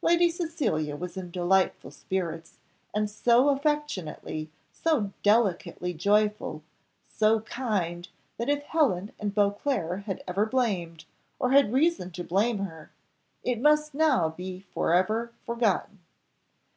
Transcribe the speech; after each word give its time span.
Lady 0.00 0.30
Cecilia 0.30 0.94
was 0.94 1.16
in 1.16 1.32
delightful 1.32 1.90
spirits, 1.90 2.58
and 2.94 3.10
so 3.10 3.48
affectionately, 3.48 4.48
so 4.70 5.10
delicately 5.24 5.92
joyful 5.92 6.62
so 7.08 7.40
kind, 7.40 8.06
that 8.36 8.48
if 8.48 8.62
Helen 8.62 9.10
and 9.18 9.34
Beauclerc 9.34 10.04
had 10.04 10.22
ever 10.28 10.46
blamed, 10.46 11.04
or 11.40 11.50
had 11.50 11.72
reason 11.72 12.12
to 12.12 12.22
blame 12.22 12.58
her, 12.60 12.92
it 13.42 13.60
must 13.60 13.92
now 13.92 14.28
be 14.28 14.60
for 14.60 14.94
ever 14.94 15.32
forgotten. 15.44 15.98